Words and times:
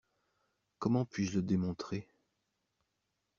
Comment 0.79 1.05
puis-je 1.05 1.35
le 1.35 1.43
démontrer? 1.43 2.07